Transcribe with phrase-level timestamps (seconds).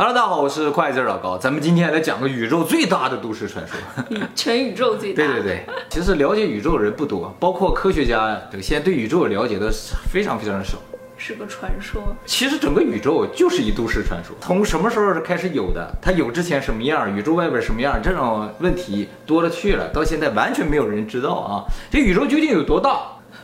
[0.00, 3.76] Hello，大家好，我是筷子老高，咱们今天来讲个宇宙最大的都市传说。
[4.32, 5.26] 全宇宙最大。
[5.26, 9.72] 对对对，其实了解宇宙的人不多，包括科学家，这个现在对宇宙了解的
[10.08, 10.78] 非常非常少。
[11.16, 12.00] 是个传说。
[12.24, 15.92] 其实整个宇宙就是一都市传说，从什么时候开始有的？
[16.00, 17.12] 它有之前什么样？
[17.12, 18.00] 宇宙外边什么样？
[18.00, 21.66] 这种问题多了去了，到现在完全没有人知道啊！
[21.90, 23.00] 这宇宙究竟有多大？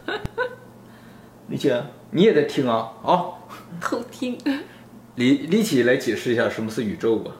[1.50, 1.82] 李姐，
[2.12, 2.92] 你也在听啊？
[3.02, 3.48] 好，
[3.82, 4.38] 偷听。
[5.16, 7.30] 李李起来解释一下什么是宇宙吧。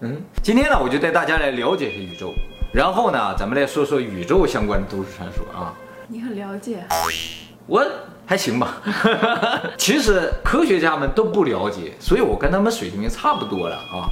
[0.00, 2.32] 嗯，今天呢，我就带大家来了解一下宇宙，
[2.72, 5.74] 然后呢，咱们来说说宇宙相关的都市传说啊。
[6.08, 6.82] 你很了解，
[7.66, 7.86] 我
[8.24, 8.80] 还行吧。
[9.76, 14.08] 其实科学家们都不了解，所以我跟他们水平差不多了啊。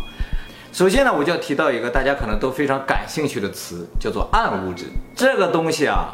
[0.73, 4.85] 首先呢，我就要提到一个大家可能都非常感兴趣的词，叫做暗物质。
[5.17, 6.13] 这个东西啊，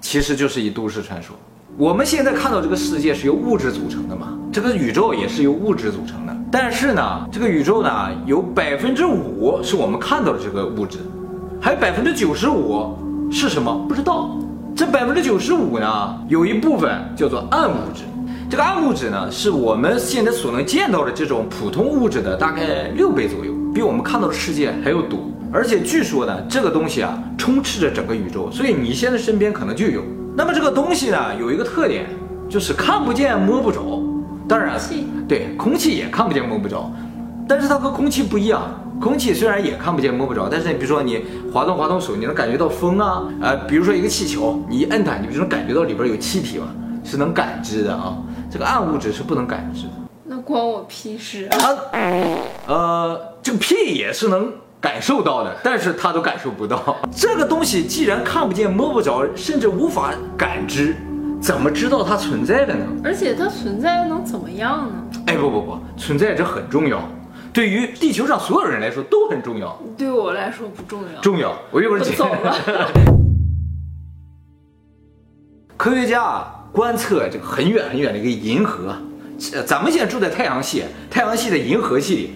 [0.00, 1.36] 其实就是一都市传说。
[1.76, 4.38] 我们现在看到这个世界是由物质组成的嘛？
[4.54, 6.36] 这个宇宙也是由物质组成的。
[6.48, 11.00] 但是呢，这个宇宙呢，有百分之五是我们看到的这个物质，
[11.60, 12.96] 还有百分之九十五
[13.32, 13.84] 是什么？
[13.88, 14.30] 不知道。
[14.76, 18.04] 这百分之九十五呢，有一部分叫做暗物质。
[18.48, 25.18] 这个暗物质呢，是我们现在所能见到的这种普通物质的大概六倍左右，比我们看到的世界还要多。
[25.52, 30.00] 而且据说呢，这个东西啊，充斥着整个宇宙，所以你现在身边可能就有。
[30.36, 32.06] 那么这个东西呢，有一个特点，
[32.48, 33.93] 就是看不见摸不着。
[34.48, 34.78] 当然，
[35.26, 36.90] 对，空气也看不见摸不着，
[37.48, 38.62] 但是它和空气不一样。
[39.00, 46.68] 空气虽然也看不见摸不着，但是你比如说你滑动滑动手，你能感觉到风啊，呃，比如说一个气球，你一摁它，你不就能感觉到里边有气体吗？
[47.02, 48.16] 是能感知的啊。
[48.50, 49.92] 这个暗物质是不能感知的。
[50.24, 51.58] 那关我屁事啊！
[52.66, 54.52] 呃，这个屁也是能。
[54.80, 56.94] 感受到的，但是他都感受不到。
[57.10, 60.94] 这个东西既然看不见、摸不着，甚至无法感知，
[61.44, 62.86] 怎么知道它存在的呢？
[63.04, 64.94] 而且它存在又能怎么样呢？
[65.26, 67.06] 哎，不不不，存在这很重要，
[67.52, 69.78] 对于地球上所有人来说都很重要。
[69.94, 71.20] 对我来说不重要。
[71.20, 72.56] 重要，我一会儿走了。
[75.76, 78.96] 科学家观测这个很远很远的一个银河，
[79.66, 82.30] 咱们现在住在太阳系，太阳系的银河系里。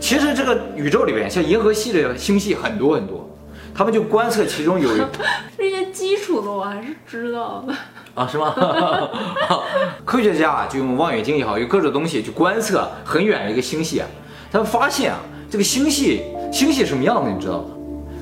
[0.00, 3.30] 其实这个宇宙里边，像银河系的星系很多很多，
[3.72, 4.88] 他们就观测其中有
[5.56, 7.72] 这些基础的，我还是知道的
[8.14, 8.54] 啊，是吗？
[10.04, 14.02] 科学家啊就用望远镜也好，有各种东西去观测很远的一个星系，
[14.50, 15.18] 他们发现啊，
[15.50, 17.64] 这个星系星系什么样的，你知道吗？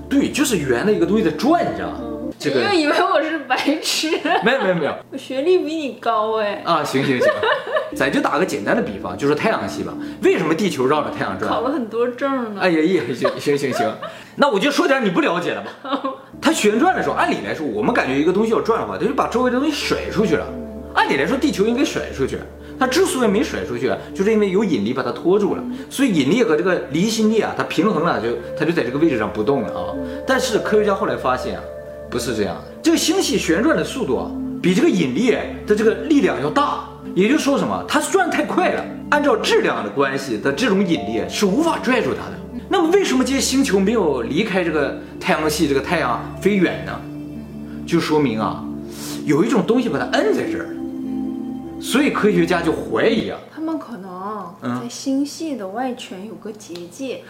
[0.09, 1.99] 对，就是圆的一个东西在转，你知道吗？
[2.41, 4.09] 这个以为我是白痴，
[4.43, 6.63] 没有没有没有，我学历比你高哎。
[6.65, 7.29] 啊，行行行。
[7.95, 9.93] 咱就打个简单的比方，就说太阳系吧。
[10.23, 11.51] 为什么地球绕着太阳转？
[11.51, 12.61] 考了很多证呢。
[12.63, 13.95] 哎呀，也行行行行，
[14.37, 16.01] 那我就说点你不了解的吧。
[16.41, 20.47] 它旋转的时候，按理来说，我们感觉一个东西要转的话，它就把周围的东西甩出去了。
[20.95, 22.39] 按理来说，地球应该甩出去。
[22.79, 25.63] 它之所以没甩出去，就是因为有引力把它拖住了。
[25.91, 28.29] 所以引力和这个离心力啊，它平衡了，就
[28.59, 29.93] 它就在这个位置上不动了啊。
[30.27, 31.63] 但是科学家后来发现啊，
[32.11, 32.65] 不是这样的。
[32.83, 35.31] 这个星系旋转的速度啊，比这个引力
[35.67, 36.85] 的这个力量要大。
[37.15, 37.85] 也就是说什么？
[37.89, 42.39] 它转太快了，按照质量的关系的这种引力是无法拽住它的。
[42.69, 47.01] 那么为什么这些星球没有离开这个太阳系，这个太阳飞远呢？
[47.85, 48.65] 就说明啊，
[49.25, 50.69] 有一种东西把它摁在这儿。
[51.81, 57.23] 所以科学家就怀疑啊，他们可能在星系的外圈有个结界，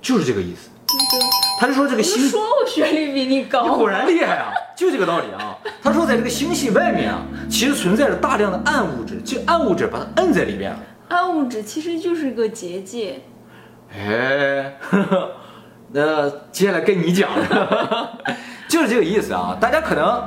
[0.00, 0.70] 就是这个意思。
[1.58, 5.56] 他就说这个星，说我学历比你高，你果然厉害啊， 就这个道理啊。
[5.82, 10.76] 他说在这个星系外面啊，其实存在着大量的暗物质，这暗物质把它摁在里边。
[11.08, 13.20] 暗物质其实就是个结界。
[13.96, 14.74] 哎，
[15.92, 17.30] 那接下来跟你讲，
[18.68, 19.56] 就是这个意思啊。
[19.60, 20.22] 大家可能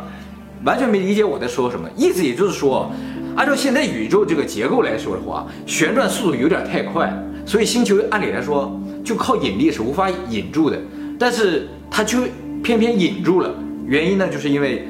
[0.65, 2.91] 完全没理解我在说什么，意思也就是说，
[3.35, 7.13] 按照现在宇宙这个结构来说的话，旋转速度有点太快，
[7.45, 8.77] 所以星球按理来说。
[9.09, 10.77] 就靠引力是无法引住的，
[11.17, 12.19] 但是它就
[12.61, 13.51] 偏偏引住了。
[13.87, 14.87] 原因呢，就是因为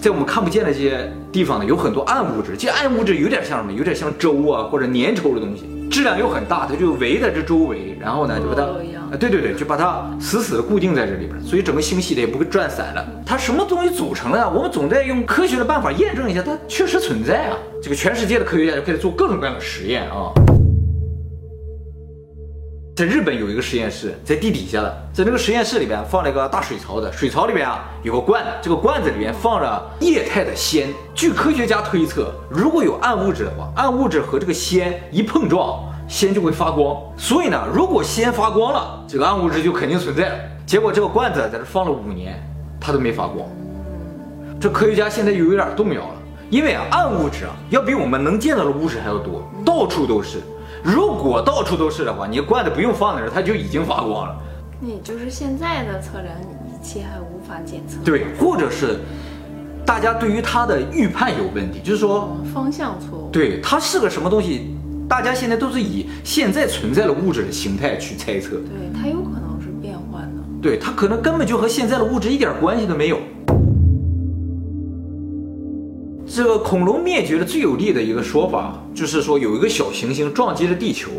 [0.00, 2.56] 在我们看不见的这些地方呢，有很多暗物质。
[2.58, 3.72] 这暗物质有点像什么？
[3.72, 13.06] 有点像粥啊，或者粘稠的东西，质量又很大，它就围在这周围，然后呢，就把它啊，对对对，就把它死死的固定在这里边，所以整个星系的也不会转散了。
[13.24, 14.50] 它什么东西组成的呀？
[14.52, 17.56] 我们总在用科学的办法验证一下，它确实存在啊。
[17.80, 20.32] 这个全世界的科学家就开始做各种各样的实验啊。
[22.94, 30.88] 在日本有一个实验室，在地底下的，在那个实验室里边放了一个大水槽子，水槽里边啊有个罐子，这个罐子里面放着液态的铅。
[31.12, 36.96] 据科学家推测，如果有暗物质的话，暗物质和这个铅一碰撞，铅就会发光。
[37.16, 40.36] 所以呢，如果铅发光了，这个暗物质就肯定存在了。
[40.64, 42.40] 结果这个罐子在这放了五年，
[42.80, 43.44] 它都没发光。
[44.60, 46.14] 这科学家现在又有点动摇了，
[46.48, 50.38] 因为啊，暗物质啊要比我们能见到的物质还要多，到处都是。
[50.84, 54.36] 如果到处都是的话，你罐子不用放那儿，它就已经发光了。
[54.78, 57.96] 你就是现在的测量仪器还无法检测。
[58.04, 59.00] 对，或者是
[59.86, 63.30] 大家对于它的预判有问题，就是说方向错误。
[63.30, 64.76] 对，它是个什么东西？
[65.08, 68.50] 大家现在都是以现在存在的物质的形态去猜测。
[68.50, 70.42] 对，它有可能是变换的。
[70.60, 73.18] 对，它可能根本就和现在的物质一点关系都没有。
[76.34, 81.12] 这个恐龙灭绝的最有力的一个说法，就是说有一个小行星撞击了地球，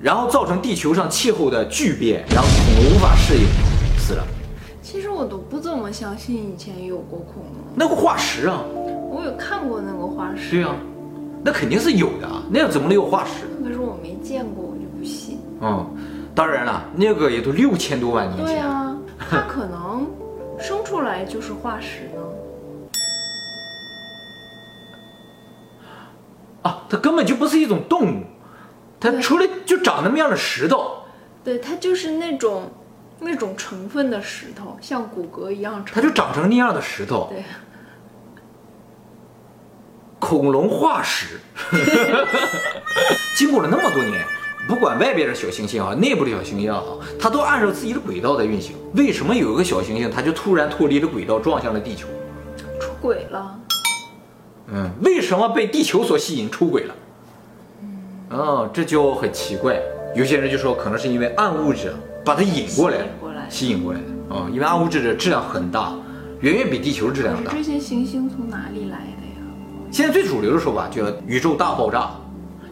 [0.00, 3.42] 然后造成地球上气候的巨变，然后恐龙无法适应，
[3.98, 4.24] 死了。
[4.80, 7.64] 其实我都不怎么相信以前有过恐龙。
[7.74, 8.62] 那个化石啊，
[9.10, 10.52] 我有看过那个化石。
[10.52, 10.76] 对啊，
[11.42, 13.44] 那肯定是有的啊，那样怎么能有化石？
[13.60, 15.36] 可是我没见过，我就不信。
[15.60, 15.84] 嗯，
[16.32, 18.46] 当然了，那个也都六千多万年前。
[18.46, 18.96] 对啊，
[19.28, 20.06] 它可能
[20.60, 22.08] 生出来就是化石
[26.62, 28.24] 啊，它根本就不是一种动物，
[28.98, 31.02] 它除了就长那么样的石头。
[31.42, 32.70] 对，它就是那种
[33.20, 35.84] 那种成分的石头，像骨骼一样。
[35.90, 37.28] 它就长成那样的石头。
[37.30, 37.42] 对。
[40.20, 41.40] 恐龙化石，
[43.38, 44.22] 经过了那么多年，
[44.68, 46.82] 不管外边的小行星啊，内部的小行星啊，
[47.18, 48.76] 它都按照自己的轨道在运行。
[48.94, 52.06] 为什么有一个小行星它就突然脱离了轨道，撞向了地球？
[52.78, 53.58] 出轨了。
[54.72, 56.94] 嗯，为什么被地球所吸引出轨了？
[58.30, 59.80] 嗯，这就很奇怪。
[60.14, 61.92] 有些人就说，可能是因为暗物质
[62.24, 62.98] 把它引过来，
[63.48, 64.34] 吸引过来的。
[64.34, 65.92] 啊，因为暗物质的质量很大，
[66.40, 67.52] 远远比地球质量大。
[67.52, 69.42] 这些行星从哪里来的呀？
[69.90, 72.10] 现在最主流的说法叫宇宙大爆炸，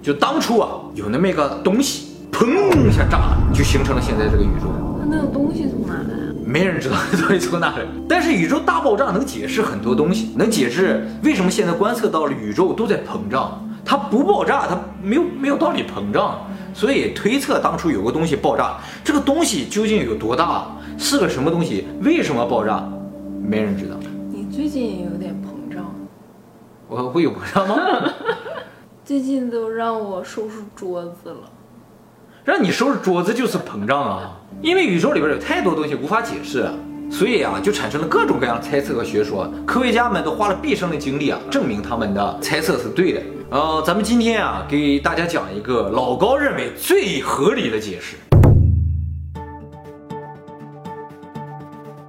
[0.01, 2.47] 就当初啊有那么一个东西，砰
[2.89, 4.69] 一下炸了，就形成了现在这个宇宙。
[5.01, 6.15] 那那个东西从哪来？
[6.49, 13.62] 没人知道这东西从哪来，但是宇宙大爆炸能解释很多东西， 能解释为什么现在观测到了宇宙都在膨胀。
[13.85, 20.67] 它不爆炸，它没有没有道理膨胀，所以推测当初有个东西爆炸，这个东西究竟有多大，
[20.97, 22.83] 是个什么东西，为什么爆炸，
[23.43, 23.97] 没人知道。
[24.31, 25.94] 你最近也有点膨胀，
[26.89, 27.77] 我会有膨胀吗？
[29.05, 31.51] 最近都让我收拾桌子了。
[32.49, 34.33] 让你收拾桌子就是膨胀啊！
[34.62, 36.67] 因为宇宙里边有太多东西无法解释，
[37.11, 39.53] 所以啊，就产生了各种各样的猜测和学说。
[39.67, 43.21] 科学家们都花了毕生的精力啊，证明他们的猜测是对的。
[43.50, 48.17] 呃，咱们今天啊，给大家讲一个老高认为最合理的解释。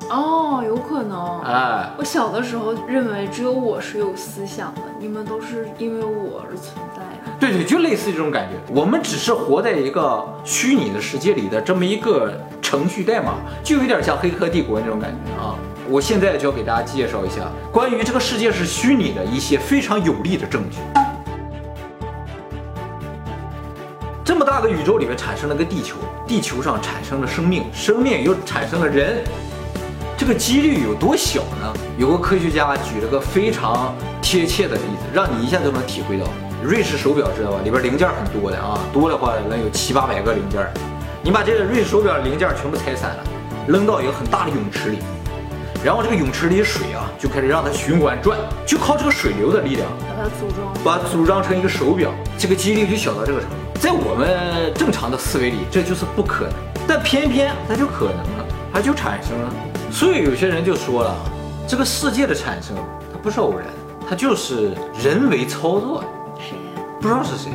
[0.09, 1.41] 哦，有可能。
[1.41, 7.08] 哎，我小的时候认为只有我是有思想的，你们都是因为我而存在的。
[7.39, 8.57] 对对，就类似这种感觉。
[8.73, 15.55] 我们只是活在一个虚拟的世界里的这么一个程序代码，就有点像《黑客帝国》那种感觉啊。
[15.89, 20.77] 我现在就要给大家介绍一下关于这个世界是虚拟的一些非常有力的证据。
[24.23, 25.95] 这么大的宇宙里面产生了个地球，
[26.27, 29.23] 地球上产生了生命，生命又产生了人。
[30.17, 31.73] 这个几率有多小呢？
[31.97, 36.25] 有个科学家举了个非常贴切的例子，让你一下都能体会到。
[36.61, 37.59] 瑞士手表知道吧？
[37.63, 40.65] 里边零件很多的啊，多的话能有七八百个零件。
[41.21, 43.23] 你把这个瑞士手表零件全部拆散了，
[43.67, 44.99] 扔到一个很大的泳池里，
[45.83, 53.55] 然后这个泳池里的水啊就开始让它循环转，就靠这个水流的力量把它组装，把组装成一个手表，这个几率就小到这个程度。
[53.79, 56.53] 在我们正常的思维里，这就是不可能，
[56.87, 59.53] 但偏偏它就可能了，它就产生了。
[59.91, 61.15] 所以有些人就说了，
[61.65, 62.75] 这个世界的产生
[63.11, 63.67] 它不是偶然，
[64.09, 66.03] 它就是人为操作。
[67.01, 67.49] 不知道是谁。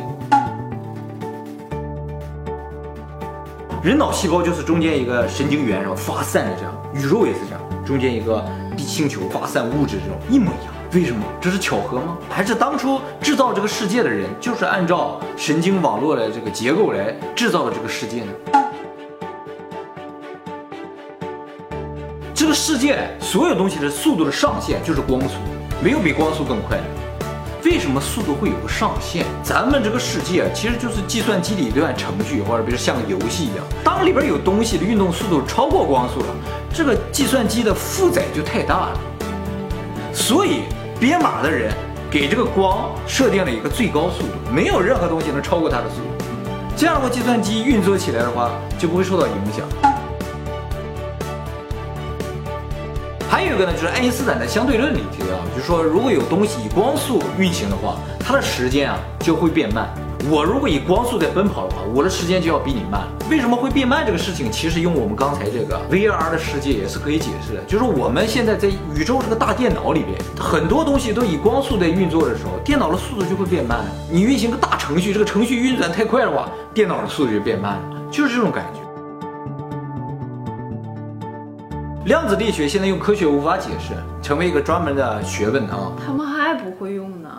[3.82, 6.74] 人脑细胞就是中间一个神经元，然后发散的这样。
[6.94, 8.42] 宇宙也是这样，中间一个
[8.74, 10.72] 地星球发散物质这种一模一样。
[10.94, 11.22] 为什么？
[11.42, 12.16] 这是巧合吗？
[12.30, 18.32] 还是当初制造这个世界的人就是按照神经网络的这个结构来制造的这个世界呢？
[22.32, 25.34] 这个世界所有东西的速度的上限就是光速，
[25.82, 26.84] 没有比光速更快的。
[27.64, 29.24] 为什么速度会有个上限？
[29.42, 33.64] 咱们这个世界其实就是计算机的一段程序，或者比如像个游戏一样。
[33.82, 36.26] 当里边有东西的运动速度超过光速了，
[36.74, 39.00] 这个计算机的负载就太大了。
[40.12, 40.64] 所以
[41.00, 41.72] 编码的人
[42.10, 46.24] 给这个光设定了一个最高速度，没有任何东西能超过它的速度。
[46.76, 49.93] 这样的话，计算机运作起来的话就不会受到影响。
[53.46, 59.88] 有一个呢，就是爱因斯坦的相对论里提到，就是说如果有东西以光速运行的话，它的时间啊就会变慢。
[60.30, 63.02] 我如果以光速在奔跑的话，我的时间就要比你慢。
[63.30, 64.06] 为什么会变慢？
[64.06, 67.62] 这个事情其实用我们刚才这个 VR 的世界也是可以解释的。
[67.64, 73.84] 就是我们现在在宇宙这个大电脑里边，很多东西都以光速在运作的时候，电脑的速度就会变慢。
[74.10, 78.83] 你运行个大程序，这个程序运转太快的话，电脑的速度就变慢了，就是这种感觉。
[82.04, 85.90] 量子力学现在用科学无法解释，成为一个专门的学问啊。
[86.04, 87.30] 他们还不会用呢。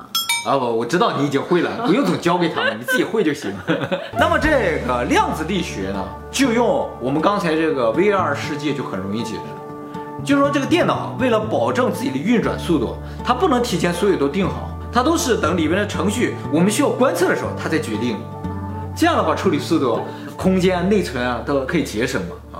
[0.48, 3.54] 啊不，我知道你已经会了，不用总教给他们，你自己会就行。
[4.18, 18.18] 那么这个量子力学呢，就用我们刚才这个 VR 世界就很容易解释，就是说这个电脑为了保证自己的运转速度，它不能提前所有都定好，它都是等里面的程序我们需要观测的时候，它才决定。
[18.96, 20.00] 这样的话处理速度、
[20.36, 22.60] 空间、内存啊都可以节省嘛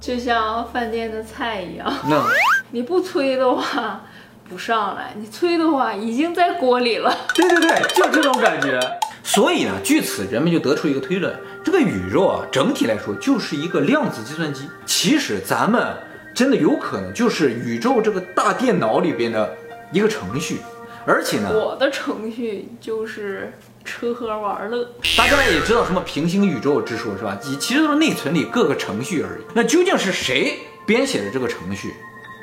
[0.00, 2.24] 就像饭店的菜一样，那
[2.72, 4.02] 你不催的话
[4.48, 7.14] 不上来，你催的话已经在锅里了。
[7.34, 8.80] 对对对，就这种感觉。
[9.22, 14.68] 所以呢，据此人们就得出一个推论：这个宇宙啊，整体来说就是一个量子计算机。
[14.86, 15.94] 其实咱们
[16.34, 19.54] 真的有可能就是宇宙这个大电脑里边的
[19.92, 20.60] 一个程序，
[21.04, 23.52] 而且呢，我的程序就是
[23.84, 24.88] 吃喝玩乐。
[25.16, 27.38] 大家也知道什么平行宇宙之说是吧？
[27.40, 29.42] 其其实都是内存里各个程序而已。
[29.54, 31.94] 那究竟是谁编写的这个程序，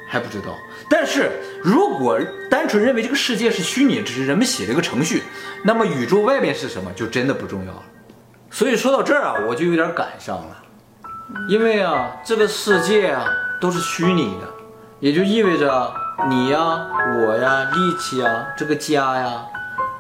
[0.10, 0.48] 还不知道。
[0.90, 1.32] 但是
[1.64, 5.24] 如果单纯认为这个世界是虚拟，只是人们写了一个程序，
[5.64, 7.84] 那么宇宙外面是什么就真的不重要了。
[8.50, 10.58] 所以说到这儿啊，我就有点感伤了，
[11.50, 13.26] 因为啊，这个世界啊
[13.60, 14.48] 都是虚拟的，
[15.00, 15.94] 也就意味着
[16.30, 16.88] 你呀、
[17.20, 19.46] 我呀、力气呀、这个家呀，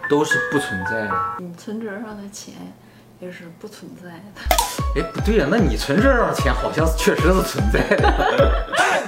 [0.09, 1.11] 都是不存在的。
[1.39, 2.53] 你存折上的钱
[3.19, 5.01] 也是不存在的。
[5.01, 8.67] 哎，不对呀、那你存折上的钱好像确实是存在的。